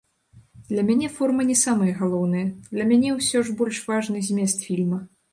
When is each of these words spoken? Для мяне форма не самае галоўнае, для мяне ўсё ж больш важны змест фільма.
Для 0.69 0.83
мяне 0.85 1.09
форма 1.17 1.43
не 1.49 1.57
самае 1.63 1.89
галоўнае, 1.99 2.45
для 2.73 2.85
мяне 2.91 3.09
ўсё 3.17 3.43
ж 3.49 3.53
больш 3.59 3.77
важны 3.91 4.23
змест 4.29 4.65
фільма. 4.69 4.99